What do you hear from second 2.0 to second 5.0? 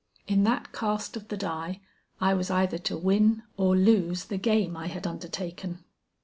I was either to win or lose the game I